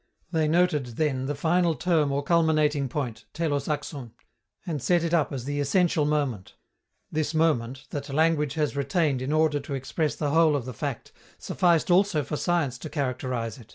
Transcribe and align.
They 0.31 0.47
noted, 0.47 0.87
then, 0.97 1.27
the 1.27 1.35
final 1.35 1.75
term 1.75 2.11
or 2.11 2.23
culminating 2.23 2.89
point 2.89 3.17
([Greek: 3.17 3.33
telos, 3.33 3.67
akmê]) 3.67 4.09
and 4.65 4.81
set 4.81 5.03
it 5.03 5.13
up 5.13 5.31
as 5.31 5.45
the 5.45 5.59
essential 5.59 6.05
moment: 6.05 6.55
this 7.11 7.35
moment, 7.35 7.85
that 7.91 8.09
language 8.09 8.55
has 8.55 8.75
retained 8.75 9.21
in 9.21 9.31
order 9.31 9.59
to 9.59 9.75
express 9.75 10.15
the 10.15 10.31
whole 10.31 10.55
of 10.55 10.65
the 10.65 10.73
fact, 10.73 11.11
sufficed 11.37 11.91
also 11.91 12.23
for 12.23 12.35
science 12.35 12.79
to 12.79 12.89
characterize 12.89 13.59
it. 13.59 13.69